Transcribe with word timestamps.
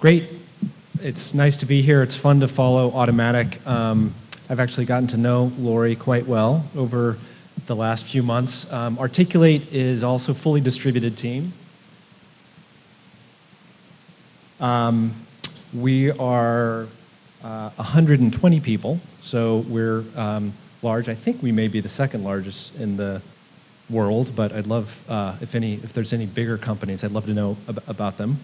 Great. 0.00 0.24
It's 1.02 1.34
nice 1.34 1.58
to 1.58 1.66
be 1.66 1.82
here. 1.82 2.02
It's 2.02 2.14
fun 2.14 2.40
to 2.40 2.48
follow 2.48 2.90
Automattic. 2.90 3.66
Um, 3.66 4.14
I've 4.48 4.58
actually 4.58 4.86
gotten 4.86 5.06
to 5.08 5.18
know 5.18 5.52
Lori 5.58 5.94
quite 5.94 6.26
well 6.26 6.64
over 6.74 7.18
the 7.66 7.76
last 7.76 8.06
few 8.06 8.22
months. 8.22 8.72
Um, 8.72 8.98
Articulate 8.98 9.70
is 9.74 10.02
also 10.02 10.32
fully 10.32 10.62
distributed 10.62 11.18
team. 11.18 11.52
Um, 14.58 15.12
we 15.76 16.12
are 16.12 16.86
uh, 17.44 17.68
120 17.76 18.60
people, 18.60 19.00
so 19.20 19.66
we're 19.68 20.04
um, 20.16 20.54
large. 20.80 21.10
I 21.10 21.14
think 21.14 21.42
we 21.42 21.52
may 21.52 21.68
be 21.68 21.80
the 21.80 21.90
second 21.90 22.24
largest 22.24 22.80
in 22.80 22.96
the 22.96 23.20
world, 23.90 24.32
but 24.34 24.50
I'd 24.52 24.66
love 24.66 25.04
uh, 25.10 25.36
if 25.42 25.54
any 25.54 25.74
if 25.74 25.92
there's 25.92 26.14
any 26.14 26.24
bigger 26.24 26.56
companies, 26.56 27.04
I'd 27.04 27.10
love 27.10 27.26
to 27.26 27.34
know 27.34 27.58
ab- 27.68 27.82
about 27.86 28.16
them. 28.16 28.38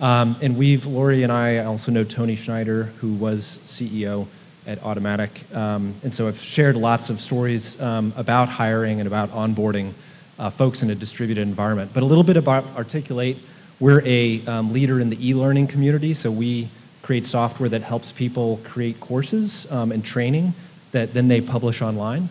Um, 0.00 0.36
and 0.40 0.56
we've 0.56 0.86
Lori 0.86 1.22
and 1.24 1.30
I 1.30 1.58
also 1.58 1.92
know 1.92 2.04
Toni 2.04 2.34
Schneider, 2.34 2.84
who 3.00 3.12
was 3.14 3.42
CEO 3.44 4.26
at 4.66 4.80
Automattic. 4.80 5.54
um, 5.54 5.94
and 6.02 6.14
so 6.14 6.26
I've 6.26 6.40
shared 6.40 6.76
lots 6.76 7.10
of 7.10 7.20
stories 7.20 7.80
um, 7.82 8.12
about 8.16 8.48
hiring 8.48 9.00
and 9.00 9.06
about 9.06 9.30
onboarding 9.30 9.92
uh, 10.38 10.48
folks 10.48 10.82
in 10.82 10.88
a 10.90 10.94
distributed 10.94 11.42
environment. 11.42 11.90
But 11.92 12.02
a 12.02 12.06
little 12.06 12.24
bit 12.24 12.38
about 12.38 12.64
Articulate. 12.76 13.38
We're 13.78 14.02
a 14.06 14.44
um, 14.46 14.72
leader 14.72 15.00
in 15.00 15.10
the 15.10 15.28
e-learning 15.28 15.66
community, 15.66 16.14
so 16.14 16.30
we 16.30 16.68
create 17.02 17.26
software 17.26 17.68
that 17.68 17.82
helps 17.82 18.10
people 18.10 18.60
create 18.64 19.00
courses 19.00 19.70
um, 19.70 19.92
and 19.92 20.04
training 20.04 20.54
that 20.92 21.12
then 21.12 21.28
they 21.28 21.40
publish 21.40 21.82
online. 21.82 22.28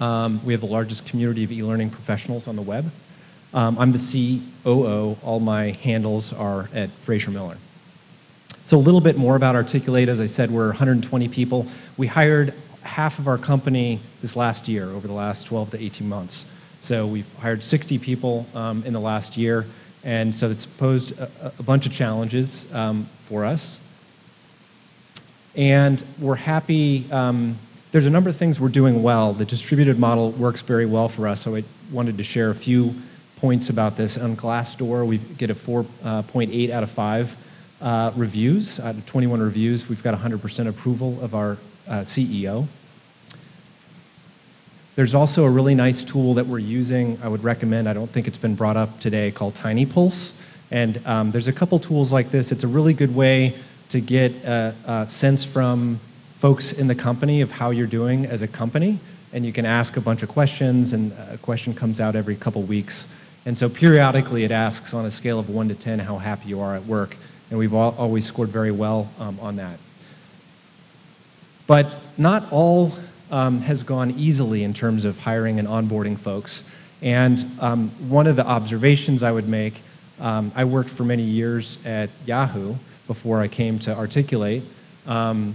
Um, 0.00 0.44
we 0.44 0.52
have 0.52 0.60
the 0.60 0.66
largest 0.66 1.06
community 1.06 1.44
of 1.44 1.52
e-learning 1.52 1.90
professionals 1.90 2.48
on 2.48 2.56
the 2.56 2.62
web. 2.62 2.90
Um, 3.54 3.78
I'm 3.78 3.92
the 3.92 4.40
COO. 4.64 5.16
All 5.22 5.40
my 5.40 5.70
handles 5.82 6.32
are 6.34 6.68
at 6.74 6.90
Frazier 6.90 7.30
Miller. 7.30 7.56
So 8.66 8.76
a 8.76 8.78
little 8.78 9.00
bit 9.00 9.16
more 9.16 9.36
about 9.36 9.56
Articulate. 9.56 10.10
As 10.10 10.20
I 10.20 10.26
said, 10.26 10.50
we're 10.50 10.66
120 10.68 11.28
people. 11.28 11.66
We 11.96 12.06
hired 12.06 12.52
half 12.82 13.18
of 13.18 13.26
our 13.26 13.38
company 13.38 14.00
this 14.20 14.36
last 14.36 14.68
year, 14.68 14.90
over 14.90 15.06
the 15.06 15.14
last 15.14 15.46
12 15.46 15.70
to 15.70 15.82
18 15.82 16.06
months. 16.06 16.54
So 16.80 17.06
we've 17.06 17.32
hired 17.38 17.64
60 17.64 17.98
people 17.98 18.46
um, 18.54 18.84
in 18.84 18.92
the 18.92 19.00
last 19.00 19.36
year, 19.36 19.66
and 20.04 20.34
so 20.34 20.48
it's 20.48 20.66
posed 20.66 21.18
a, 21.18 21.52
a 21.58 21.62
bunch 21.62 21.86
of 21.86 21.92
challenges 21.92 22.72
um, 22.74 23.04
for 23.20 23.46
us. 23.46 23.80
And 25.56 26.04
we're 26.20 26.36
happy 26.36 27.10
um, 27.10 27.58
there's 27.90 28.06
a 28.06 28.10
number 28.10 28.28
of 28.28 28.36
things 28.36 28.60
we're 28.60 28.68
doing 28.68 29.02
well. 29.02 29.32
The 29.32 29.46
distributed 29.46 29.98
model 29.98 30.32
works 30.32 30.60
very 30.60 30.84
well 30.84 31.08
for 31.08 31.26
us, 31.26 31.40
so 31.40 31.56
I 31.56 31.64
wanted 31.90 32.18
to 32.18 32.24
share 32.24 32.50
a 32.50 32.54
few 32.54 32.94
points 33.40 33.70
about 33.70 33.96
this. 33.96 34.18
On 34.18 34.36
Glassdoor, 34.36 35.06
we 35.06 35.18
get 35.18 35.50
a 35.50 35.54
4.8 35.54 36.70
uh, 36.70 36.74
out 36.74 36.82
of 36.82 36.90
5 36.90 37.36
uh, 37.80 38.12
reviews. 38.16 38.80
Out 38.80 38.94
of 38.94 39.06
21 39.06 39.40
reviews, 39.40 39.88
we've 39.88 40.02
got 40.02 40.18
100% 40.18 40.68
approval 40.68 41.22
of 41.22 41.34
our 41.34 41.52
uh, 41.86 42.00
CEO. 42.00 42.66
There's 44.96 45.14
also 45.14 45.44
a 45.44 45.50
really 45.50 45.76
nice 45.76 46.02
tool 46.02 46.34
that 46.34 46.46
we're 46.46 46.58
using, 46.58 47.18
I 47.22 47.28
would 47.28 47.44
recommend, 47.44 47.88
I 47.88 47.92
don't 47.92 48.10
think 48.10 48.26
it's 48.26 48.36
been 48.36 48.56
brought 48.56 48.76
up 48.76 48.98
today, 48.98 49.30
called 49.30 49.54
TinyPulse. 49.54 50.42
And 50.72 51.00
um, 51.06 51.30
there's 51.30 51.46
a 51.46 51.52
couple 51.52 51.78
tools 51.78 52.10
like 52.10 52.30
this. 52.30 52.50
It's 52.50 52.64
a 52.64 52.68
really 52.68 52.94
good 52.94 53.14
way 53.14 53.54
to 53.90 54.00
get 54.00 54.32
a, 54.44 54.74
a 54.86 55.08
sense 55.08 55.44
from 55.44 56.00
folks 56.38 56.78
in 56.78 56.88
the 56.88 56.94
company 56.94 57.40
of 57.40 57.50
how 57.50 57.70
you're 57.70 57.86
doing 57.86 58.26
as 58.26 58.42
a 58.42 58.48
company, 58.48 58.98
and 59.32 59.46
you 59.46 59.52
can 59.52 59.64
ask 59.64 59.96
a 59.96 60.00
bunch 60.00 60.22
of 60.22 60.28
questions, 60.28 60.92
and 60.92 61.12
a 61.30 61.38
question 61.38 61.74
comes 61.74 62.00
out 62.00 62.16
every 62.16 62.34
couple 62.34 62.62
weeks. 62.62 63.16
And 63.46 63.56
so 63.56 63.68
periodically 63.68 64.44
it 64.44 64.50
asks 64.50 64.92
on 64.92 65.06
a 65.06 65.10
scale 65.10 65.38
of 65.38 65.48
1 65.48 65.68
to 65.68 65.74
10 65.74 66.00
how 66.00 66.18
happy 66.18 66.48
you 66.48 66.60
are 66.60 66.74
at 66.74 66.84
work, 66.84 67.16
and 67.50 67.58
we've 67.58 67.74
all, 67.74 67.94
always 67.98 68.26
scored 68.26 68.48
very 68.48 68.72
well 68.72 69.10
um, 69.18 69.38
on 69.40 69.56
that. 69.56 69.78
But 71.66 71.86
not 72.16 72.50
all 72.52 72.92
um, 73.30 73.60
has 73.60 73.82
gone 73.82 74.10
easily 74.12 74.64
in 74.64 74.74
terms 74.74 75.04
of 75.04 75.18
hiring 75.18 75.58
and 75.58 75.68
onboarding 75.68 76.18
folks. 76.18 76.68
And 77.02 77.44
um, 77.60 77.90
one 78.08 78.26
of 78.26 78.36
the 78.36 78.46
observations 78.46 79.22
I 79.22 79.30
would 79.30 79.48
make, 79.48 79.80
um, 80.20 80.50
I 80.54 80.64
worked 80.64 80.90
for 80.90 81.04
many 81.04 81.22
years 81.22 81.84
at 81.86 82.10
Yahoo 82.26 82.74
before 83.06 83.40
I 83.40 83.48
came 83.48 83.78
to 83.80 83.96
Articulate. 83.96 84.62
Um, 85.06 85.54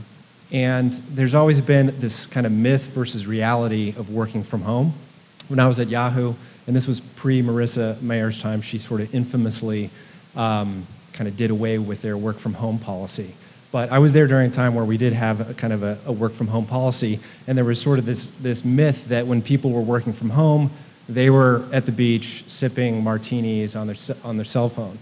and 0.51 0.93
there's 0.93 1.33
always 1.33 1.61
been 1.61 1.87
this 1.99 2.25
kind 2.25 2.45
of 2.45 2.51
myth 2.51 2.91
versus 2.93 3.25
reality 3.25 3.89
of 3.89 4.11
working 4.11 4.43
from 4.43 4.61
home. 4.61 4.93
When 5.47 5.59
I 5.59 5.67
was 5.67 5.79
at 5.79 5.87
Yahoo, 5.87 6.33
and 6.67 6.75
this 6.75 6.87
was 6.87 6.99
pre 6.99 7.41
Marissa 7.41 8.01
Mayer's 8.01 8.41
time, 8.41 8.61
she 8.61 8.77
sort 8.77 9.01
of 9.01 9.13
infamously 9.13 9.89
um, 10.35 10.85
kind 11.13 11.27
of 11.27 11.37
did 11.37 11.51
away 11.51 11.77
with 11.77 12.01
their 12.01 12.17
work 12.17 12.37
from 12.37 12.53
home 12.53 12.79
policy. 12.79 13.33
But 13.71 13.91
I 13.91 13.99
was 13.99 14.13
there 14.13 14.27
during 14.27 14.51
a 14.51 14.53
time 14.53 14.75
where 14.75 14.85
we 14.85 14.97
did 14.97 15.13
have 15.13 15.49
a 15.49 15.53
kind 15.53 15.73
of 15.73 15.81
a, 15.81 15.97
a 16.05 16.11
work 16.11 16.33
from 16.33 16.47
home 16.47 16.67
policy, 16.67 17.19
and 17.47 17.57
there 17.57 17.65
was 17.65 17.81
sort 17.81 17.97
of 17.97 18.05
this, 18.05 18.35
this 18.35 18.63
myth 18.63 19.07
that 19.07 19.25
when 19.25 19.41
people 19.41 19.71
were 19.71 19.81
working 19.81 20.13
from 20.13 20.29
home, 20.29 20.69
they 21.09 21.29
were 21.29 21.65
at 21.73 21.85
the 21.85 21.91
beach 21.91 22.43
sipping 22.47 23.03
martinis 23.03 23.75
on 23.75 23.87
their, 23.87 23.95
on 24.23 24.37
their 24.37 24.45
cell 24.45 24.69
phone. 24.69 24.97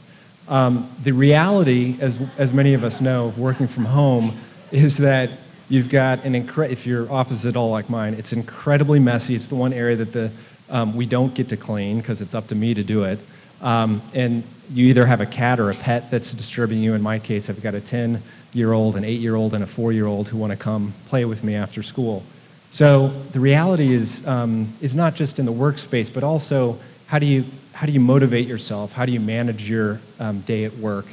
Um, 0.47 0.89
the 1.03 1.11
reality, 1.11 1.97
as, 2.01 2.19
as 2.37 2.51
many 2.51 2.73
of 2.73 2.83
us 2.83 3.01
know, 3.01 3.27
of 3.27 3.37
working 3.37 3.67
from 3.67 3.85
home 3.85 4.33
is 4.71 4.97
that 4.97 5.29
you've 5.69 5.89
got 5.89 6.25
an 6.25 6.33
incredible, 6.33 6.73
if 6.73 6.85
your 6.85 7.11
office 7.11 7.39
is 7.39 7.45
at 7.45 7.55
all 7.55 7.71
like 7.71 7.89
mine, 7.89 8.13
it's 8.15 8.33
incredibly 8.33 8.99
messy. 8.99 9.35
It's 9.35 9.45
the 9.45 9.55
one 9.55 9.73
area 9.73 9.95
that 9.97 10.11
the, 10.11 10.31
um, 10.71 10.95
we 10.95 11.05
don't 11.05 11.33
get 11.33 11.49
to 11.49 11.57
clean 11.57 11.97
because 11.97 12.21
it's 12.21 12.33
up 12.33 12.47
to 12.47 12.55
me 12.55 12.73
to 12.73 12.83
do 12.83 13.03
it. 13.03 13.19
Um, 13.61 14.01
and 14.13 14.43
you 14.71 14.87
either 14.87 15.05
have 15.05 15.21
a 15.21 15.25
cat 15.25 15.59
or 15.59 15.69
a 15.69 15.75
pet 15.75 16.09
that's 16.09 16.33
disturbing 16.33 16.79
you. 16.79 16.93
In 16.93 17.01
my 17.01 17.19
case, 17.19 17.49
I've 17.49 17.61
got 17.61 17.75
a 17.75 17.81
10 17.81 18.21
year 18.53 18.73
old, 18.73 18.95
an 18.95 19.03
8 19.03 19.19
year 19.19 19.35
old, 19.35 19.53
and 19.53 19.63
a 19.63 19.67
4 19.67 19.91
year 19.91 20.07
old 20.07 20.27
who 20.27 20.37
want 20.37 20.51
to 20.51 20.57
come 20.57 20.93
play 21.07 21.25
with 21.25 21.43
me 21.43 21.55
after 21.55 21.83
school. 21.83 22.23
So 22.71 23.09
the 23.33 23.39
reality 23.39 23.93
is, 23.93 24.25
um, 24.27 24.73
is 24.81 24.95
not 24.95 25.13
just 25.13 25.37
in 25.39 25.45
the 25.45 25.53
workspace, 25.53 26.11
but 26.11 26.23
also 26.23 26.79
how 27.07 27.19
do 27.19 27.25
you, 27.25 27.45
how 27.73 27.85
do 27.85 27.91
you 27.91 27.99
motivate 27.99 28.47
yourself? 28.47 28.93
How 28.93 29.05
do 29.05 29.11
you 29.11 29.19
manage 29.19 29.69
your 29.69 29.99
um, 30.19 30.39
day 30.41 30.63
at 30.63 30.73
work? 30.77 31.05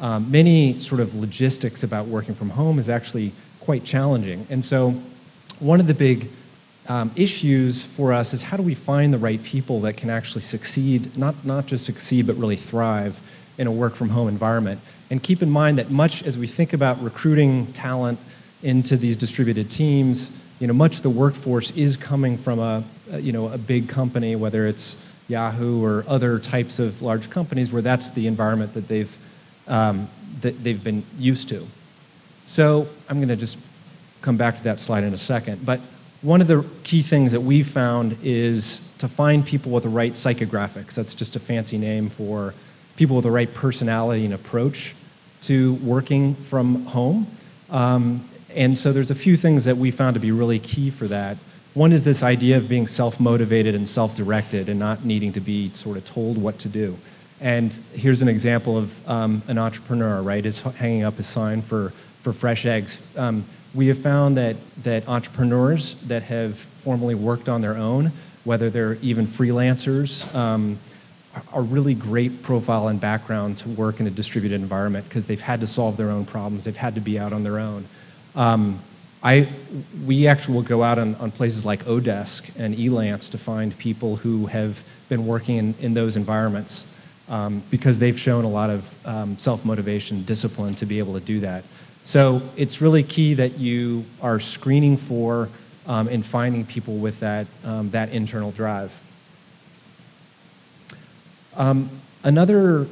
um, 0.00 0.30
many 0.30 0.80
sort 0.80 1.00
of 1.00 1.14
logistics 1.14 1.82
about 1.82 2.06
working 2.06 2.34
from 2.34 2.50
home 2.50 2.78
is 2.78 2.88
actually 2.88 3.32
quite 3.60 3.84
challenging. 3.84 4.46
And 4.50 4.64
so, 4.64 4.90
one 5.60 5.80
of 5.80 5.86
the 5.86 5.94
big 5.94 6.28
um, 6.88 7.10
issues 7.16 7.84
for 7.84 8.12
us 8.12 8.34
is 8.34 8.42
how 8.42 8.56
do 8.56 8.62
we 8.62 8.74
find 8.74 9.12
the 9.12 9.18
right 9.18 9.42
people 9.42 9.80
that 9.82 9.96
can 9.96 10.10
actually 10.10 10.42
succeed, 10.42 11.16
not, 11.16 11.44
not 11.44 11.66
just 11.66 11.84
succeed, 11.84 12.26
but 12.26 12.36
really 12.36 12.56
thrive 12.56 13.20
in 13.56 13.66
a 13.66 13.72
work 13.72 13.94
from 13.94 14.10
home 14.10 14.28
environment. 14.28 14.80
And 15.10 15.22
keep 15.22 15.42
in 15.42 15.50
mind 15.50 15.78
that 15.78 15.90
much 15.90 16.22
as 16.22 16.36
we 16.36 16.46
think 16.46 16.72
about 16.72 17.02
recruiting 17.02 17.72
talent 17.72 18.18
into 18.62 18.96
these 18.96 19.16
distributed 19.16 19.70
teams, 19.70 20.42
you 20.60 20.66
know, 20.66 20.72
much 20.72 20.96
of 20.96 21.02
the 21.02 21.10
workforce 21.10 21.70
is 21.72 21.96
coming 21.96 22.36
from 22.36 22.58
a, 22.58 22.84
you 23.18 23.32
know, 23.32 23.48
a 23.48 23.58
big 23.58 23.88
company, 23.88 24.36
whether 24.36 24.66
it's 24.66 25.10
Yahoo 25.28 25.82
or 25.82 26.04
other 26.06 26.38
types 26.38 26.78
of 26.78 27.00
large 27.02 27.30
companies 27.30 27.72
where 27.72 27.82
that's 27.82 28.10
the 28.10 28.26
environment 28.26 28.74
that 28.74 28.88
they've 28.88 29.16
um, 29.66 30.08
that 30.42 30.62
they've 30.62 30.82
been 30.82 31.02
used 31.18 31.48
to. 31.48 31.66
So 32.46 32.86
I'm 33.08 33.16
going 33.16 33.28
to 33.28 33.36
just 33.36 33.58
come 34.20 34.36
back 34.36 34.56
to 34.56 34.62
that 34.64 34.80
slide 34.80 35.04
in 35.04 35.14
a 35.14 35.18
second. 35.18 35.64
But 35.64 35.80
one 36.24 36.40
of 36.40 36.46
the 36.46 36.64
key 36.84 37.02
things 37.02 37.32
that 37.32 37.42
we 37.42 37.62
found 37.62 38.16
is 38.22 38.90
to 38.96 39.06
find 39.06 39.44
people 39.44 39.70
with 39.70 39.82
the 39.82 39.90
right 39.90 40.14
psychographics. 40.14 40.94
That's 40.94 41.14
just 41.14 41.36
a 41.36 41.38
fancy 41.38 41.76
name 41.76 42.08
for 42.08 42.54
people 42.96 43.16
with 43.16 43.24
the 43.24 43.30
right 43.30 43.52
personality 43.52 44.24
and 44.24 44.32
approach 44.32 44.94
to 45.42 45.74
working 45.74 46.34
from 46.34 46.86
home. 46.86 47.26
Um, 47.68 48.26
and 48.56 48.78
so 48.78 48.90
there's 48.90 49.10
a 49.10 49.14
few 49.14 49.36
things 49.36 49.66
that 49.66 49.76
we 49.76 49.90
found 49.90 50.14
to 50.14 50.20
be 50.20 50.32
really 50.32 50.58
key 50.58 50.88
for 50.88 51.06
that. 51.08 51.36
One 51.74 51.92
is 51.92 52.04
this 52.04 52.22
idea 52.22 52.56
of 52.56 52.70
being 52.70 52.86
self 52.86 53.20
motivated 53.20 53.74
and 53.74 53.86
self 53.86 54.14
directed 54.14 54.70
and 54.70 54.80
not 54.80 55.04
needing 55.04 55.32
to 55.32 55.40
be 55.40 55.70
sort 55.74 55.98
of 55.98 56.06
told 56.06 56.38
what 56.38 56.58
to 56.60 56.70
do. 56.70 56.96
And 57.42 57.74
here's 57.92 58.22
an 58.22 58.28
example 58.28 58.78
of 58.78 59.08
um, 59.10 59.42
an 59.48 59.58
entrepreneur, 59.58 60.22
right, 60.22 60.46
is 60.46 60.60
hanging 60.60 61.02
up 61.02 61.18
a 61.18 61.22
sign 61.22 61.60
for, 61.60 61.90
for 62.22 62.32
fresh 62.32 62.64
eggs. 62.64 63.14
Um, 63.18 63.44
we 63.74 63.88
have 63.88 63.98
found 63.98 64.36
that, 64.36 64.56
that 64.82 65.08
entrepreneurs 65.08 66.00
that 66.02 66.22
have 66.24 66.56
formally 66.56 67.14
worked 67.14 67.48
on 67.48 67.60
their 67.60 67.76
own, 67.76 68.12
whether 68.44 68.70
they're 68.70 68.94
even 68.96 69.26
freelancers, 69.26 70.32
um, 70.34 70.78
are 71.52 71.62
really 71.62 71.94
great 71.94 72.42
profile 72.42 72.88
and 72.88 73.00
background 73.00 73.56
to 73.56 73.68
work 73.70 73.98
in 73.98 74.06
a 74.06 74.10
distributed 74.10 74.60
environment 74.60 75.04
because 75.08 75.26
they've 75.26 75.40
had 75.40 75.60
to 75.60 75.66
solve 75.66 75.96
their 75.96 76.10
own 76.10 76.24
problems. 76.24 76.64
They've 76.64 76.76
had 76.76 76.94
to 76.94 77.00
be 77.00 77.18
out 77.18 77.32
on 77.32 77.42
their 77.42 77.58
own. 77.58 77.86
Um, 78.36 78.78
I, 79.22 79.48
we 80.06 80.26
actually 80.26 80.54
will 80.54 80.62
go 80.62 80.82
out 80.82 80.98
on, 80.98 81.14
on 81.16 81.30
places 81.30 81.64
like 81.64 81.82
Odesk 81.84 82.54
and 82.58 82.74
Elance 82.76 83.30
to 83.30 83.38
find 83.38 83.76
people 83.78 84.16
who 84.16 84.46
have 84.46 84.84
been 85.08 85.26
working 85.26 85.56
in, 85.56 85.74
in 85.80 85.94
those 85.94 86.16
environments 86.16 87.02
um, 87.28 87.62
because 87.70 87.98
they've 87.98 88.18
shown 88.20 88.44
a 88.44 88.48
lot 88.48 88.68
of 88.68 89.06
um, 89.06 89.38
self 89.38 89.64
motivation, 89.64 90.24
discipline 90.24 90.74
to 90.76 90.86
be 90.86 90.98
able 90.98 91.14
to 91.14 91.24
do 91.24 91.40
that. 91.40 91.64
So 92.04 92.42
it's 92.54 92.80
really 92.82 93.02
key 93.02 93.34
that 93.34 93.58
you 93.58 94.04
are 94.20 94.38
screening 94.38 94.98
for 94.98 95.48
um, 95.86 96.06
and 96.08 96.24
finding 96.24 96.64
people 96.66 96.98
with 96.98 97.20
that, 97.20 97.46
um, 97.64 97.90
that 97.90 98.10
internal 98.12 98.50
drive. 98.52 98.92
Um, 101.56 101.88
another 102.22 102.86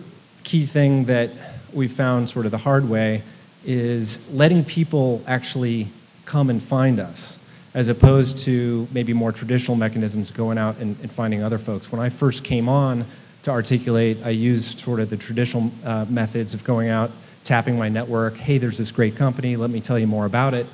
key 0.44 0.64
thing 0.64 1.04
that 1.04 1.30
we 1.72 1.88
found 1.88 2.30
sort 2.30 2.46
of 2.46 2.52
the 2.52 2.58
hard 2.58 2.88
way 2.88 3.22
is 3.64 4.32
letting 4.34 4.64
people 4.64 5.22
actually 5.26 5.88
come 6.24 6.48
and 6.48 6.62
find 6.62 6.98
us 6.98 7.38
as 7.74 7.88
opposed 7.88 8.38
to 8.38 8.86
maybe 8.92 9.12
more 9.12 9.32
traditional 9.32 9.76
mechanisms 9.76 10.30
going 10.30 10.58
out 10.58 10.76
and, 10.78 10.98
and 11.00 11.10
finding 11.10 11.42
other 11.42 11.58
folks. 11.58 11.90
When 11.90 12.00
I 12.00 12.08
first 12.08 12.44
came 12.44 12.68
on 12.68 13.04
to 13.42 13.50
Articulate, 13.50 14.18
I 14.24 14.30
used 14.30 14.78
sort 14.78 15.00
of 15.00 15.10
the 15.10 15.16
traditional 15.16 15.70
uh, 15.84 16.04
methods 16.08 16.54
of 16.54 16.64
going 16.64 16.88
out, 16.88 17.10
tapping 17.44 17.78
my 17.78 17.88
network, 17.88 18.36
hey, 18.36 18.58
there's 18.58 18.78
this 18.78 18.90
great 18.90 19.16
company, 19.16 19.56
let 19.56 19.70
me 19.70 19.80
tell 19.80 19.98
you 19.98 20.06
more 20.06 20.26
about 20.26 20.54
it. 20.54 20.66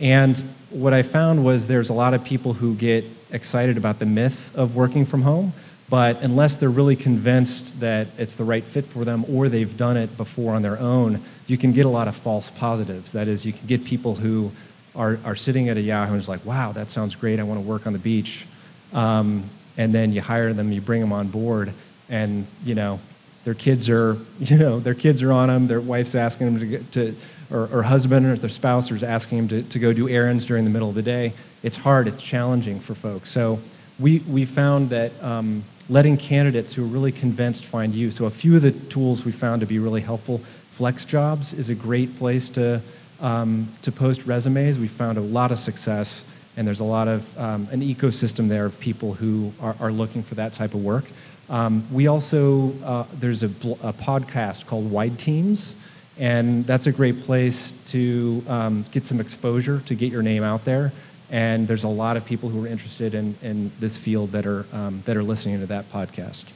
And 0.00 0.38
what 0.70 0.92
I 0.92 1.02
found 1.02 1.44
was 1.44 1.66
there's 1.66 1.90
a 1.90 1.94
lot 1.94 2.14
of 2.14 2.24
people 2.24 2.52
who 2.52 2.74
get 2.74 3.04
excited 3.30 3.76
about 3.76 3.98
the 3.98 4.06
myth 4.06 4.56
of 4.56 4.76
working 4.76 5.04
from 5.04 5.22
home, 5.22 5.52
but 5.90 6.20
unless 6.22 6.56
they're 6.56 6.70
really 6.70 6.96
convinced 6.96 7.80
that 7.80 8.08
it's 8.18 8.34
the 8.34 8.44
right 8.44 8.62
fit 8.62 8.84
for 8.84 9.04
them 9.04 9.24
or 9.28 9.48
they've 9.48 9.76
done 9.76 9.96
it 9.96 10.16
before 10.16 10.54
on 10.54 10.62
their 10.62 10.78
own, 10.78 11.20
you 11.46 11.56
can 11.56 11.72
get 11.72 11.86
a 11.86 11.88
lot 11.88 12.08
of 12.08 12.14
false 12.14 12.50
positives. 12.50 13.12
That 13.12 13.26
is, 13.26 13.44
you 13.46 13.52
can 13.52 13.66
get 13.66 13.84
people 13.84 14.14
who 14.14 14.52
are, 14.94 15.18
are 15.24 15.36
sitting 15.36 15.68
at 15.68 15.76
a 15.76 15.80
Yahoo 15.80 16.12
and 16.12 16.20
is 16.20 16.28
like, 16.28 16.44
wow, 16.44 16.72
that 16.72 16.90
sounds 16.90 17.14
great, 17.14 17.40
I 17.40 17.42
want 17.42 17.60
to 17.60 17.66
work 17.66 17.86
on 17.86 17.92
the 17.92 17.98
beach. 17.98 18.46
Um, 18.92 19.44
and 19.76 19.94
then 19.94 20.12
you 20.12 20.20
hire 20.20 20.52
them, 20.52 20.72
you 20.72 20.80
bring 20.80 21.00
them 21.00 21.12
on 21.12 21.28
board, 21.28 21.72
and 22.10 22.46
you 22.64 22.74
know, 22.74 23.00
their 23.48 23.54
kids 23.54 23.88
are, 23.88 24.18
you 24.40 24.58
know, 24.58 24.78
their 24.78 24.94
kids 24.94 25.22
are 25.22 25.32
on 25.32 25.48
them, 25.48 25.68
their 25.68 25.80
wife's 25.80 26.14
asking 26.14 26.48
them 26.48 26.60
to, 26.60 26.66
get, 26.66 26.92
to 26.92 27.14
or, 27.50 27.66
or 27.72 27.82
husband 27.82 28.26
or 28.26 28.36
their 28.36 28.50
spouse 28.50 28.90
is 28.90 29.02
asking 29.02 29.38
them 29.38 29.48
to, 29.48 29.62
to 29.70 29.78
go 29.78 29.94
do 29.94 30.06
errands 30.06 30.44
during 30.44 30.64
the 30.64 30.70
middle 30.70 30.90
of 30.90 30.94
the 30.94 31.02
day. 31.02 31.32
It's 31.62 31.76
hard, 31.76 32.08
it's 32.08 32.22
challenging 32.22 32.78
for 32.78 32.94
folks. 32.94 33.30
So 33.30 33.58
we, 33.98 34.18
we 34.28 34.44
found 34.44 34.90
that 34.90 35.12
um, 35.24 35.64
letting 35.88 36.18
candidates 36.18 36.74
who 36.74 36.84
are 36.84 36.88
really 36.88 37.10
convinced 37.10 37.64
find 37.64 37.94
you. 37.94 38.10
So 38.10 38.26
a 38.26 38.30
few 38.30 38.54
of 38.54 38.60
the 38.60 38.72
tools 38.72 39.24
we 39.24 39.32
found 39.32 39.62
to 39.62 39.66
be 39.66 39.78
really 39.78 40.02
helpful. 40.02 40.42
FlexJobs 40.76 41.58
is 41.58 41.70
a 41.70 41.74
great 41.74 42.18
place 42.18 42.50
to, 42.50 42.82
um, 43.18 43.66
to 43.80 43.90
post 43.90 44.26
resumes. 44.26 44.78
We 44.78 44.88
found 44.88 45.16
a 45.16 45.22
lot 45.22 45.52
of 45.52 45.58
success, 45.58 46.30
and 46.58 46.66
there's 46.66 46.80
a 46.80 46.84
lot 46.84 47.08
of 47.08 47.38
um, 47.38 47.66
an 47.72 47.80
ecosystem 47.80 48.46
there 48.46 48.66
of 48.66 48.78
people 48.78 49.14
who 49.14 49.54
are, 49.58 49.74
are 49.80 49.90
looking 49.90 50.22
for 50.22 50.34
that 50.34 50.52
type 50.52 50.74
of 50.74 50.84
work. 50.84 51.06
Um, 51.50 51.86
we 51.92 52.06
also, 52.08 52.72
uh, 52.84 53.04
there's 53.14 53.42
a, 53.42 53.46
a, 53.46 53.92
podcast 53.92 54.66
called 54.66 54.90
Wide 54.90 55.18
Teams, 55.18 55.76
and 56.18 56.66
that's 56.66 56.86
a 56.86 56.92
great 56.92 57.22
place 57.22 57.72
to 57.86 58.42
um, 58.48 58.84
get 58.92 59.06
some 59.06 59.18
exposure, 59.18 59.80
to 59.86 59.94
get 59.94 60.12
your 60.12 60.22
name 60.22 60.42
out 60.42 60.66
there. 60.66 60.92
And 61.30 61.66
there's 61.66 61.84
a 61.84 61.88
lot 61.88 62.16
of 62.18 62.24
people 62.26 62.50
who 62.50 62.64
are 62.64 62.68
interested 62.68 63.14
in, 63.14 63.34
in 63.42 63.70
this 63.80 63.96
field 63.96 64.32
that 64.32 64.46
are, 64.46 64.66
um, 64.72 65.02
that 65.06 65.16
are 65.16 65.22
listening 65.22 65.60
to 65.60 65.66
that 65.66 65.88
podcast. 65.90 66.52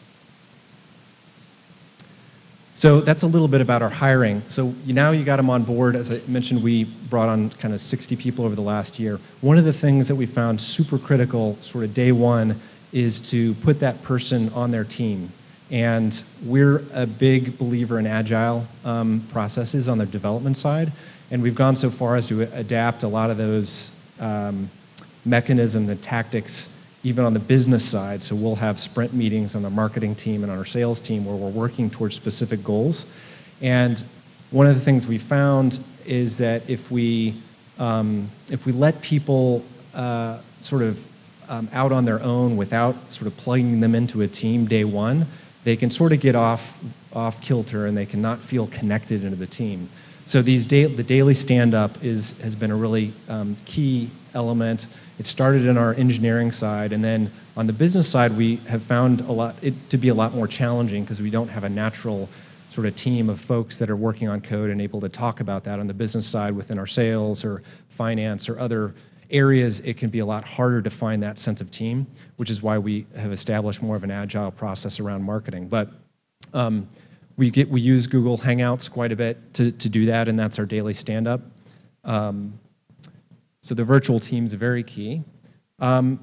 So 2.74 3.00
that's 3.00 3.22
a 3.22 3.26
little 3.26 3.48
bit 3.48 3.60
about 3.60 3.82
our 3.82 3.90
hiring. 3.90 4.42
So 4.48 4.74
now 4.86 5.10
you 5.10 5.24
got 5.24 5.36
them 5.36 5.50
on 5.50 5.62
board. 5.62 5.94
As 5.94 6.10
I 6.10 6.20
mentioned, 6.26 6.62
we 6.62 6.84
brought 6.84 7.28
on 7.28 7.50
kind 7.50 7.74
of 7.74 7.80
60 7.80 8.16
people 8.16 8.46
over 8.46 8.54
the 8.54 8.62
last 8.62 8.98
year. 8.98 9.20
One 9.42 9.58
of 9.58 9.64
the 9.64 9.74
things 9.74 10.08
that 10.08 10.14
we 10.14 10.24
found 10.24 10.60
super 10.60 10.98
critical, 10.98 11.56
sort 11.60 11.84
of 11.84 11.92
day 11.92 12.12
one, 12.12 12.58
is 12.92 13.20
to 13.30 13.54
put 13.54 13.80
that 13.80 14.02
person 14.02 14.48
on 14.50 14.70
their 14.70 14.84
team. 14.84 15.30
And 15.70 16.22
we're 16.44 16.82
a 16.92 17.06
big 17.06 17.56
believer 17.56 17.98
in 17.98 18.06
agile 18.06 18.66
um, 18.84 19.26
processes 19.32 19.88
on 19.88 19.98
the 19.98 20.06
development 20.06 20.56
side. 20.56 20.92
And 21.30 21.42
we've 21.42 21.54
gone 21.54 21.76
so 21.76 21.88
far 21.88 22.16
as 22.16 22.26
to 22.28 22.42
adapt 22.54 23.02
a 23.04 23.08
lot 23.08 23.30
of 23.30 23.38
those 23.38 23.98
um, 24.20 24.68
mechanisms 25.24 25.88
and 25.88 26.02
tactics 26.02 26.78
even 27.04 27.24
on 27.24 27.32
the 27.32 27.40
business 27.40 27.84
side. 27.84 28.22
So 28.22 28.36
we'll 28.36 28.56
have 28.56 28.78
sprint 28.78 29.12
meetings 29.12 29.56
on 29.56 29.62
the 29.62 29.70
marketing 29.70 30.14
team 30.14 30.42
and 30.42 30.52
on 30.52 30.58
our 30.58 30.64
sales 30.64 31.00
team 31.00 31.24
where 31.24 31.34
we're 31.34 31.48
working 31.48 31.90
towards 31.90 32.14
specific 32.14 32.62
goals. 32.62 33.16
And 33.60 34.02
one 34.50 34.66
of 34.66 34.74
the 34.74 34.80
things 34.80 35.06
we 35.06 35.18
found 35.18 35.80
is 36.04 36.38
that 36.38 36.68
if 36.68 36.90
we 36.90 37.34
um, 37.78 38.28
if 38.50 38.66
we 38.66 38.72
let 38.72 39.00
people 39.00 39.64
uh, 39.94 40.38
sort 40.60 40.82
of 40.82 41.04
um, 41.52 41.69
out 41.75 41.93
on 41.93 42.06
their 42.06 42.20
own 42.22 42.56
without 42.56 43.12
sort 43.12 43.26
of 43.26 43.37
plugging 43.37 43.81
them 43.81 43.94
into 43.94 44.22
a 44.22 44.26
team 44.26 44.66
day 44.66 44.84
one, 44.84 45.26
they 45.64 45.76
can 45.76 45.90
sort 45.90 46.12
of 46.12 46.20
get 46.20 46.34
off 46.34 46.82
off 47.12 47.43
kilter 47.43 47.87
and 47.87 47.94
they 47.94 48.06
cannot 48.06 48.38
feel 48.38 48.66
connected 48.69 49.22
into 49.22 49.37
the 49.37 49.46
team. 49.46 49.87
So 50.25 50.40
these 50.40 50.64
da- 50.64 50.87
the 50.87 51.02
daily 51.02 51.34
stand 51.34 51.75
up 51.75 52.02
is 52.02 52.40
has 52.40 52.56
been 52.56 52.70
a 52.70 52.76
really 52.76 53.12
um, 53.28 53.56
key 53.66 54.08
element. 54.34 54.87
It 55.19 55.26
started 55.26 55.66
in 55.66 55.76
our 55.76 55.93
engineering 55.94 56.52
side, 56.52 56.90
and 56.90 57.04
then 57.04 57.31
on 57.55 57.66
the 57.66 57.72
business 57.75 58.08
side, 58.08 58.34
we 58.34 58.56
have 58.69 58.82
found 58.82 59.20
a 59.20 59.32
lot 59.32 59.55
it 59.62 59.75
to 59.90 59.98
be 59.98 60.08
a 60.08 60.14
lot 60.14 60.34
more 60.34 60.48
challenging 60.48 61.05
because 61.05 61.20
we 61.20 61.31
don't 61.31 61.48
have 61.48 61.64
a 61.64 61.69
natural 61.69 62.31
sort 62.70 62.87
of 62.87 62.96
team 62.96 63.28
of 63.28 63.38
folks 63.38 63.76
that 63.76 63.90
are 63.90 63.96
working 63.96 64.31
on 64.31 64.40
code 64.40 64.70
and 64.70 64.81
able 64.81 65.02
to 65.02 65.08
talk 65.10 65.40
about 65.40 65.64
that 65.64 65.78
on 65.78 65.87
the 65.87 65.93
business 65.93 66.26
side 66.26 66.56
within 66.56 66.78
our 66.78 66.87
sales 66.87 67.44
or 67.44 67.62
finance 67.90 68.48
or 68.48 68.58
other 68.58 68.94
areas, 69.32 69.81
it 69.81 69.96
can 69.96 70.11
be 70.11 70.20
a 70.20 70.26
lot 70.26 70.46
harder 70.46 70.82
to 70.82 70.90
find 70.90 71.23
that 71.23 71.38
sense 71.38 71.61
of 71.61 71.70
team, 71.70 72.06
which 72.37 72.50
is 72.50 72.62
why 72.62 72.79
we 72.79 73.06
have 73.17 73.32
established 73.32 73.82
more 73.82 73.96
of 73.96 74.05
an 74.05 74.11
agile 74.11 74.50
process 74.50 75.00
around 75.00 75.23
marketing. 75.23 75.69
But 75.69 75.90
um, 76.52 76.88
we, 77.37 77.50
get, 77.50 77.69
we 77.69 77.81
use 77.81 78.06
Google 78.06 78.38
Hangouts 78.38 78.90
quite 78.90 79.11
a 79.12 79.17
bit 79.17 79.55
to, 79.55 79.73
to 79.73 79.88
do 79.88 80.06
that, 80.06 80.29
and 80.29 80.38
that's 80.38 80.58
our 80.58 80.67
daily 80.67 80.94
stand 80.94 81.26
up. 81.26 81.40
Um, 82.05 82.58
so 83.62 83.75
the 83.75 83.84
virtual 83.84 84.20
teams 84.20 84.52
are 84.52 84.58
very 84.58 84.82
key. 84.82 85.23
Um, 85.79 86.20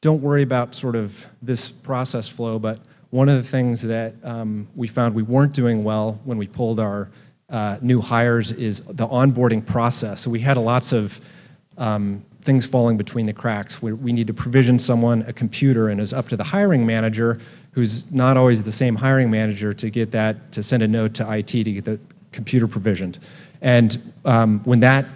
don't 0.00 0.22
worry 0.22 0.42
about 0.42 0.74
sort 0.74 0.96
of 0.96 1.26
this 1.42 1.70
process 1.70 2.26
flow, 2.26 2.58
but 2.58 2.80
one 3.10 3.28
of 3.28 3.36
the 3.36 3.48
things 3.48 3.82
that 3.82 4.14
um, 4.24 4.68
we 4.74 4.88
found 4.88 5.14
we 5.14 5.22
weren't 5.22 5.52
doing 5.52 5.84
well 5.84 6.18
when 6.24 6.38
we 6.38 6.46
pulled 6.46 6.80
our 6.80 7.10
uh, 7.50 7.76
new 7.82 8.00
hires 8.00 8.52
is 8.52 8.82
the 8.84 9.06
onboarding 9.06 9.66
process. 9.66 10.20
So 10.22 10.30
we 10.30 10.40
had 10.40 10.56
lots 10.56 10.92
of 10.92 11.20
um, 11.76 12.24
things 12.42 12.66
falling 12.66 12.96
between 12.96 13.26
the 13.26 13.32
cracks. 13.32 13.82
We, 13.82 13.92
we 13.92 14.12
need 14.12 14.26
to 14.26 14.34
provision 14.34 14.78
someone 14.78 15.22
a 15.22 15.32
computer, 15.32 15.88
and 15.88 16.00
it's 16.00 16.12
up 16.12 16.28
to 16.28 16.36
the 16.36 16.44
hiring 16.44 16.86
manager, 16.86 17.38
who's 17.72 18.10
not 18.10 18.36
always 18.36 18.62
the 18.62 18.72
same 18.72 18.96
hiring 18.96 19.30
manager, 19.30 19.72
to 19.74 19.90
get 19.90 20.10
that, 20.12 20.52
to 20.52 20.62
send 20.62 20.82
a 20.82 20.88
note 20.88 21.14
to 21.14 21.32
IT 21.32 21.46
to 21.48 21.64
get 21.64 21.84
the 21.84 21.98
computer 22.32 22.66
provisioned. 22.66 23.18
And 23.60 24.12
um, 24.24 24.60
when 24.64 24.80
that 24.80 25.06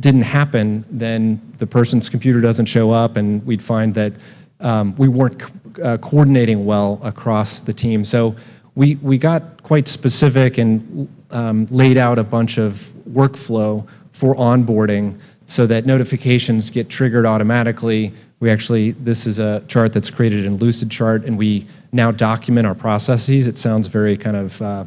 didn't 0.00 0.22
happen, 0.22 0.84
then 0.90 1.40
the 1.58 1.66
person's 1.66 2.08
computer 2.08 2.40
doesn't 2.40 2.66
show 2.66 2.90
up, 2.90 3.16
and 3.16 3.44
we'd 3.46 3.62
find 3.62 3.94
that 3.94 4.12
um, 4.60 4.96
we 4.96 5.08
weren't 5.08 5.42
uh, 5.82 5.98
coordinating 5.98 6.64
well 6.64 7.00
across 7.02 7.60
the 7.60 7.72
team. 7.72 8.04
So 8.04 8.34
we, 8.74 8.96
we 8.96 9.18
got 9.18 9.62
quite 9.62 9.86
specific 9.86 10.58
and 10.58 11.08
um, 11.30 11.66
laid 11.70 11.96
out 11.96 12.18
a 12.18 12.24
bunch 12.24 12.58
of 12.58 12.92
workflow 13.08 13.86
for 14.12 14.34
onboarding 14.34 15.18
so 15.46 15.66
that 15.66 15.86
notifications 15.86 16.70
get 16.70 16.88
triggered 16.88 17.26
automatically. 17.26 18.12
We 18.40 18.50
actually, 18.50 18.92
this 18.92 19.26
is 19.26 19.38
a 19.38 19.62
chart 19.68 19.92
that's 19.92 20.10
created 20.10 20.44
in 20.44 20.58
Lucidchart, 20.58 21.26
and 21.26 21.38
we 21.38 21.66
now 21.92 22.10
document 22.10 22.66
our 22.66 22.74
processes. 22.74 23.46
It 23.46 23.58
sounds 23.58 23.86
very 23.86 24.16
kind 24.16 24.36
of 24.36 24.62
uh, 24.62 24.84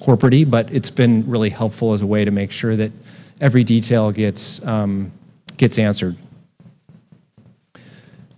corporate 0.00 0.50
but 0.50 0.72
it's 0.72 0.90
been 0.90 1.28
really 1.28 1.50
helpful 1.50 1.92
as 1.92 2.02
a 2.02 2.06
way 2.06 2.24
to 2.24 2.30
make 2.30 2.50
sure 2.50 2.76
that 2.76 2.92
every 3.40 3.64
detail 3.64 4.10
gets, 4.10 4.64
um, 4.66 5.10
gets 5.56 5.78
answered. 5.78 6.16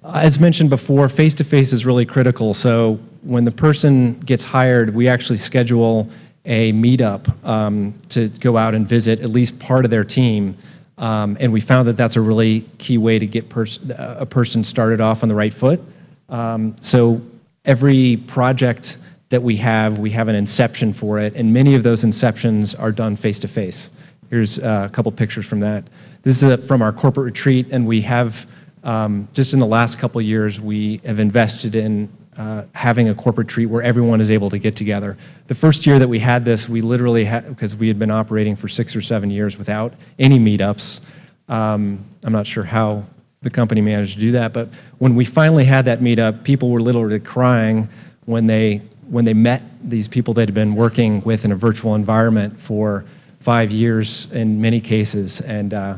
As 0.04 0.38
mentioned 0.38 0.70
before, 0.70 1.08
face 1.08 1.34
to 1.34 1.44
face 1.44 1.72
is 1.72 1.84
really 1.84 2.06
critical. 2.06 2.54
So 2.54 3.00
when 3.22 3.44
the 3.44 3.50
person 3.50 4.20
gets 4.20 4.44
hired, 4.44 4.94
we 4.94 5.08
actually 5.08 5.38
schedule 5.38 6.08
a 6.44 6.72
meetup 6.72 7.44
um, 7.44 7.92
to 8.10 8.28
go 8.28 8.56
out 8.56 8.74
and 8.74 8.86
visit 8.86 9.20
at 9.20 9.30
least 9.30 9.58
part 9.58 9.84
of 9.84 9.90
their 9.90 10.04
team 10.04 10.56
um, 10.98 11.36
and 11.40 11.52
we 11.52 11.60
found 11.60 11.88
that 11.88 11.96
that's 11.96 12.16
a 12.16 12.20
really 12.20 12.62
key 12.78 12.98
way 12.98 13.18
to 13.18 13.26
get 13.26 13.48
pers- 13.48 13.78
a 13.90 14.26
person 14.26 14.64
started 14.64 15.00
off 15.00 15.22
on 15.22 15.28
the 15.28 15.34
right 15.34 15.52
foot. 15.52 15.80
Um, 16.28 16.76
so 16.80 17.20
every 17.64 18.16
project 18.16 18.98
that 19.28 19.42
we 19.42 19.56
have, 19.56 19.98
we 19.98 20.10
have 20.10 20.28
an 20.28 20.36
inception 20.36 20.92
for 20.92 21.18
it, 21.18 21.34
and 21.34 21.52
many 21.52 21.74
of 21.74 21.82
those 21.82 22.04
inceptions 22.04 22.78
are 22.80 22.92
done 22.92 23.16
face 23.16 23.38
to 23.40 23.48
face. 23.48 23.90
Here's 24.30 24.58
uh, 24.58 24.86
a 24.86 24.92
couple 24.92 25.12
pictures 25.12 25.46
from 25.46 25.60
that. 25.60 25.84
This 26.22 26.42
is 26.42 26.50
a, 26.50 26.58
from 26.58 26.82
our 26.82 26.92
corporate 26.92 27.26
retreat, 27.26 27.68
and 27.70 27.86
we 27.86 28.02
have 28.02 28.48
um, 28.86 29.26
just 29.32 29.52
in 29.52 29.58
the 29.58 29.66
last 29.66 29.98
couple 29.98 30.22
years, 30.22 30.60
we 30.60 31.00
have 31.04 31.18
invested 31.18 31.74
in 31.74 32.08
uh, 32.38 32.64
having 32.74 33.08
a 33.08 33.14
corporate 33.14 33.48
treat 33.48 33.66
where 33.66 33.82
everyone 33.82 34.20
is 34.20 34.30
able 34.30 34.50
to 34.50 34.58
get 34.58 34.76
together. 34.76 35.16
The 35.46 35.54
first 35.54 35.86
year 35.86 35.98
that 35.98 36.08
we 36.08 36.18
had 36.18 36.44
this, 36.44 36.68
we 36.68 36.80
literally 36.80 37.24
had, 37.24 37.48
because 37.48 37.74
we 37.74 37.88
had 37.88 37.98
been 37.98 38.10
operating 38.10 38.56
for 38.56 38.68
six 38.68 38.94
or 38.94 39.02
seven 39.02 39.30
years 39.30 39.56
without 39.56 39.94
any 40.18 40.38
meetups. 40.38 41.00
Um, 41.48 42.04
I'm 42.24 42.32
not 42.32 42.46
sure 42.46 42.64
how 42.64 43.04
the 43.42 43.50
company 43.50 43.80
managed 43.80 44.14
to 44.14 44.20
do 44.20 44.32
that, 44.32 44.52
but 44.52 44.68
when 44.98 45.14
we 45.14 45.24
finally 45.24 45.64
had 45.64 45.84
that 45.84 46.00
meetup, 46.00 46.44
people 46.44 46.70
were 46.70 46.80
literally 46.80 47.20
crying 47.20 47.88
when 48.24 48.46
they 48.46 48.82
when 49.08 49.24
they 49.24 49.34
met 49.34 49.62
these 49.88 50.08
people 50.08 50.34
they'd 50.34 50.52
been 50.52 50.74
working 50.74 51.22
with 51.22 51.44
in 51.44 51.52
a 51.52 51.54
virtual 51.54 51.94
environment 51.94 52.60
for 52.60 53.04
five 53.38 53.70
years 53.70 54.30
in 54.32 54.60
many 54.60 54.80
cases, 54.80 55.40
and 55.42 55.72
uh, 55.72 55.96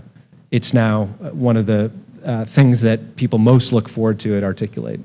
it's 0.51 0.75
now 0.75 1.07
one 1.33 1.57
of 1.57 1.65
the 1.65 1.91
uh, 2.25 2.45
things 2.45 2.83
that 2.83 3.17
people 3.17 3.39
most 3.39 3.73
look 3.73 3.89
forward 3.89 4.21
to 4.21 4.37
at 4.37 4.45
Articulate. 4.45 5.01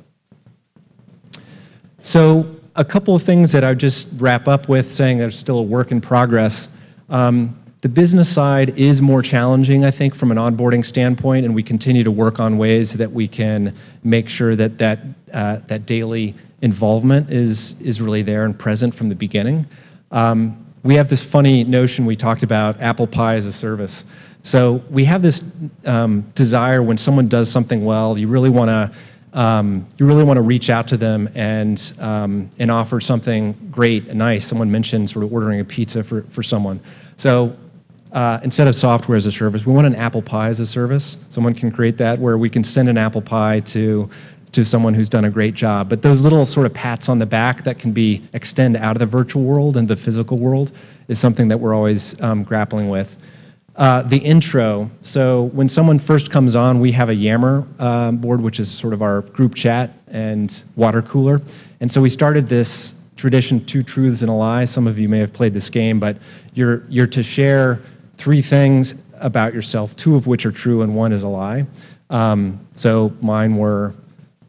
So 2.03 2.45
a 2.75 2.83
couple 2.83 3.15
of 3.15 3.23
things 3.23 3.53
that 3.53 3.63
I 3.63 3.73
just 3.73 4.09
wrap 4.17 4.49
up 4.49 4.67
with 4.67 4.91
saying 4.91 5.19
there's 5.19 5.39
still 5.39 5.59
a 5.59 5.63
work 5.63 5.89
in 5.89 6.01
progress. 6.01 6.67
Um, 7.09 7.57
the 7.79 7.87
business 7.87 8.29
side 8.29 8.77
is 8.77 9.01
more 9.01 9.21
challenging, 9.21 9.85
I 9.85 9.91
think, 9.91 10.13
from 10.13 10.29
an 10.29 10.37
onboarding 10.37 10.83
standpoint, 10.83 11.45
and 11.45 11.55
we 11.55 11.63
continue 11.63 12.03
to 12.03 12.11
work 12.11 12.41
on 12.41 12.57
ways 12.57 12.91
that 12.93 13.11
we 13.11 13.29
can 13.29 13.73
make 14.03 14.27
sure 14.27 14.53
that 14.55 14.77
that, 14.79 14.99
uh, 15.31 15.57
that 15.67 15.85
daily 15.85 16.35
involvement 16.61 17.29
is, 17.29 17.79
is 17.81 18.01
really 18.01 18.21
there 18.21 18.43
and 18.43 18.59
present 18.59 18.93
from 18.93 19.07
the 19.07 19.15
beginning. 19.15 19.65
Um, 20.11 20.65
we 20.83 20.95
have 20.95 21.07
this 21.07 21.23
funny 21.23 21.63
notion 21.63 22.05
we 22.05 22.17
talked 22.17 22.43
about 22.43 22.81
apple 22.81 23.07
pie 23.07 23.35
as 23.35 23.47
a 23.47 23.53
service. 23.53 24.03
So 24.41 24.83
we 24.89 25.05
have 25.05 25.21
this 25.21 25.41
um, 25.85 26.21
desire 26.35 26.83
when 26.83 26.97
someone 26.97 27.29
does 27.29 27.49
something 27.49 27.85
well, 27.85 28.17
you 28.19 28.27
really 28.27 28.49
want 28.49 28.67
to 28.67 28.91
um, 29.33 29.87
you 29.97 30.05
really 30.05 30.23
want 30.23 30.37
to 30.37 30.41
reach 30.41 30.69
out 30.69 30.87
to 30.89 30.97
them 30.97 31.27
and 31.33 31.93
um, 31.99 32.49
and 32.59 32.69
offer 32.69 32.99
something 32.99 33.53
great 33.71 34.07
and 34.07 34.19
nice. 34.19 34.45
Someone 34.45 34.71
mentioned 34.71 35.09
sort 35.09 35.25
of 35.25 35.33
ordering 35.33 35.59
a 35.59 35.65
pizza 35.65 36.03
for, 36.03 36.21
for 36.23 36.43
someone. 36.43 36.79
So 37.17 37.55
uh, 38.11 38.39
instead 38.43 38.67
of 38.67 38.75
software 38.75 39.17
as 39.17 39.25
a 39.25 39.31
service, 39.31 39.65
we 39.65 39.73
want 39.73 39.87
an 39.87 39.95
apple 39.95 40.21
pie 40.21 40.49
as 40.49 40.59
a 40.59 40.67
service. 40.67 41.17
Someone 41.29 41.55
can 41.55 41.71
create 41.71 41.97
that 41.97 42.19
where 42.19 42.37
we 42.37 42.49
can 42.49 42.63
send 42.63 42.89
an 42.89 42.97
apple 42.97 43.21
pie 43.21 43.59
to 43.61 44.09
to 44.51 44.63
someone 44.63 44.93
who's 44.93 45.09
done 45.09 45.25
a 45.25 45.31
great 45.31 45.55
job. 45.55 45.89
But 45.89 46.03
those 46.03 46.23
little 46.23 46.45
sort 46.45 46.67
of 46.67 46.75
pats 46.75 47.09
on 47.09 47.17
the 47.17 47.25
back 47.25 47.63
that 47.63 47.79
can 47.79 47.91
be 47.91 48.21
extend 48.33 48.77
out 48.77 48.95
of 48.95 48.99
the 48.99 49.07
virtual 49.07 49.41
world 49.41 49.77
and 49.77 49.87
the 49.87 49.95
physical 49.95 50.37
world 50.37 50.71
is 51.07 51.17
something 51.19 51.47
that 51.47 51.59
we're 51.59 51.73
always 51.73 52.21
um, 52.21 52.43
grappling 52.43 52.87
with. 52.87 53.17
Uh, 53.75 54.03
the 54.03 54.17
intro. 54.17 54.91
So 55.01 55.45
when 55.45 55.67
someone 55.67 55.97
first 55.97 56.29
comes 56.29 56.55
on, 56.55 56.79
we 56.79 56.91
have 56.91 57.09
a 57.09 57.15
Yammer 57.15 57.67
uh, 57.79 58.11
board, 58.11 58.39
which 58.39 58.59
is 58.59 58.69
sort 58.69 58.93
of 58.93 59.01
our 59.01 59.21
group 59.21 59.55
chat 59.55 59.91
and 60.07 60.61
water 60.75 61.01
cooler. 61.01 61.41
And 61.79 61.91
so 61.91 61.99
we 61.99 62.09
started 62.11 62.47
this 62.47 62.93
tradition, 63.15 63.65
two 63.65 63.81
truths 63.81 64.21
and 64.21 64.29
a 64.29 64.33
lie. 64.33 64.65
Some 64.65 64.85
of 64.85 64.99
you 64.99 65.09
may 65.09 65.17
have 65.19 65.33
played 65.33 65.53
this 65.53 65.71
game, 65.71 65.99
but 65.99 66.17
you're 66.53 66.83
you're 66.87 67.07
to 67.07 67.23
share 67.23 67.81
three 68.15 68.43
things 68.43 68.93
about 69.19 69.55
yourself, 69.55 69.95
two 69.95 70.15
of 70.15 70.27
which 70.27 70.45
are 70.45 70.51
true 70.51 70.83
and 70.83 70.95
one 70.95 71.11
is 71.11 71.23
a 71.23 71.27
lie. 71.27 71.65
Um, 72.11 72.59
so 72.73 73.11
mine 73.21 73.57
were, 73.57 73.95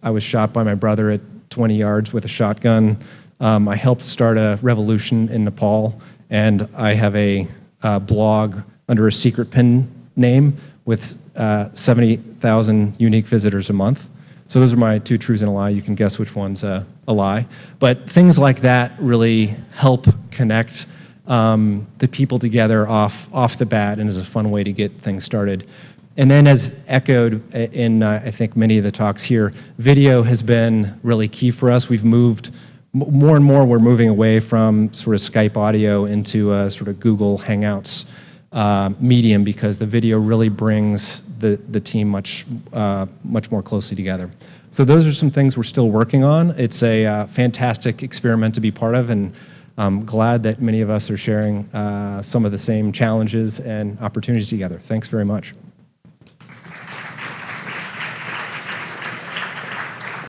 I 0.02 0.10
was 0.10 0.22
shot 0.22 0.52
by 0.52 0.64
my 0.64 0.74
brother 0.74 1.10
at 1.10 1.20
20 1.48 1.76
yards 1.76 2.12
with 2.12 2.26
a 2.26 2.28
shotgun. 2.28 2.98
Um, 3.40 3.68
I 3.68 3.76
helped 3.76 4.04
start 4.04 4.36
a 4.36 4.58
revolution 4.60 5.28
in 5.30 5.44
Nepal, 5.44 5.98
and 6.28 6.68
I 6.76 6.92
have 6.92 7.16
a 7.16 7.48
uh, 7.82 8.00
blog 8.00 8.60
under 8.88 9.06
a 9.06 9.12
secret 9.12 9.50
pen 9.50 9.90
name 10.16 10.56
with 10.84 11.20
uh, 11.36 11.72
70,000 11.72 12.94
unique 12.98 13.26
visitors 13.26 13.70
a 13.70 13.72
month. 13.72 14.08
So 14.46 14.60
those 14.60 14.72
are 14.72 14.76
my 14.76 14.98
two 14.98 15.16
truths 15.16 15.42
and 15.42 15.48
a 15.48 15.52
lie. 15.52 15.70
You 15.70 15.82
can 15.82 15.94
guess 15.94 16.18
which 16.18 16.34
one's 16.34 16.62
a, 16.62 16.86
a 17.08 17.12
lie. 17.12 17.46
But 17.78 18.08
things 18.08 18.38
like 18.38 18.60
that 18.60 18.92
really 18.98 19.56
help 19.72 20.06
connect 20.30 20.86
um, 21.26 21.86
the 21.98 22.08
people 22.08 22.38
together 22.38 22.86
off, 22.86 23.32
off 23.32 23.56
the 23.56 23.64
bat 23.64 23.98
and 23.98 24.10
is 24.10 24.18
a 24.18 24.24
fun 24.24 24.50
way 24.50 24.62
to 24.62 24.72
get 24.72 25.00
things 25.00 25.24
started. 25.24 25.66
And 26.16 26.30
then, 26.30 26.46
as 26.46 26.78
echoed 26.86 27.52
in, 27.54 28.02
uh, 28.02 28.22
I 28.24 28.30
think, 28.30 28.56
many 28.56 28.78
of 28.78 28.84
the 28.84 28.92
talks 28.92 29.24
here, 29.24 29.52
video 29.78 30.22
has 30.22 30.44
been 30.44 31.00
really 31.02 31.26
key 31.26 31.50
for 31.50 31.72
us. 31.72 31.88
We've 31.88 32.04
moved 32.04 32.50
more 32.92 33.34
and 33.34 33.44
more, 33.44 33.64
we're 33.64 33.80
moving 33.80 34.08
away 34.08 34.38
from 34.38 34.92
sort 34.92 35.14
of 35.16 35.20
Skype 35.20 35.56
audio 35.56 36.04
into 36.04 36.52
a 36.52 36.70
sort 36.70 36.86
of 36.86 37.00
Google 37.00 37.38
Hangouts 37.38 38.04
uh, 38.54 38.90
medium 39.00 39.44
because 39.44 39.78
the 39.78 39.86
video 39.86 40.18
really 40.18 40.48
brings 40.48 41.22
the, 41.38 41.56
the 41.68 41.80
team 41.80 42.08
much, 42.08 42.46
uh, 42.72 43.04
much 43.24 43.50
more 43.50 43.62
closely 43.62 43.96
together. 43.96 44.30
So 44.70 44.84
those 44.84 45.06
are 45.06 45.12
some 45.12 45.30
things 45.30 45.56
we're 45.56 45.64
still 45.64 45.90
working 45.90 46.24
on. 46.24 46.50
It's 46.52 46.82
a 46.82 47.04
uh, 47.04 47.26
fantastic 47.26 48.02
experiment 48.02 48.54
to 48.54 48.60
be 48.60 48.70
part 48.70 48.94
of, 48.94 49.10
and 49.10 49.32
I'm 49.76 50.04
glad 50.04 50.44
that 50.44 50.62
many 50.62 50.80
of 50.80 50.90
us 50.90 51.10
are 51.10 51.16
sharing 51.16 51.64
uh, 51.74 52.22
some 52.22 52.44
of 52.44 52.52
the 52.52 52.58
same 52.58 52.92
challenges 52.92 53.60
and 53.60 53.98
opportunities 54.00 54.48
together. 54.48 54.78
Thanks 54.78 55.08
very 55.08 55.24
much. 55.24 55.52